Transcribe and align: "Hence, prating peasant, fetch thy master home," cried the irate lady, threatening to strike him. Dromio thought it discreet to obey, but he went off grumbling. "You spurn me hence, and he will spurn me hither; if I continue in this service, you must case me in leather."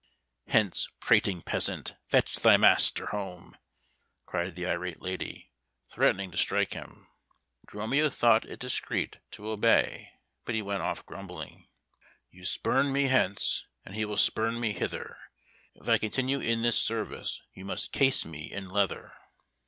"Hence, 0.47 0.87
prating 0.99 1.43
peasant, 1.43 1.95
fetch 2.07 2.37
thy 2.37 2.57
master 2.57 3.05
home," 3.11 3.55
cried 4.25 4.55
the 4.55 4.65
irate 4.65 4.99
lady, 4.99 5.51
threatening 5.91 6.31
to 6.31 6.37
strike 6.39 6.73
him. 6.73 7.07
Dromio 7.67 8.09
thought 8.09 8.43
it 8.49 8.59
discreet 8.59 9.19
to 9.29 9.47
obey, 9.51 10.09
but 10.43 10.55
he 10.55 10.63
went 10.63 10.81
off 10.81 11.05
grumbling. 11.05 11.67
"You 12.31 12.45
spurn 12.45 12.91
me 12.91 13.09
hence, 13.09 13.67
and 13.85 13.93
he 13.93 14.03
will 14.05 14.17
spurn 14.17 14.59
me 14.59 14.73
hither; 14.73 15.19
if 15.75 15.87
I 15.87 15.99
continue 15.99 16.39
in 16.39 16.63
this 16.63 16.79
service, 16.79 17.39
you 17.53 17.63
must 17.63 17.91
case 17.91 18.25
me 18.25 18.51
in 18.51 18.69
leather." 18.69 19.13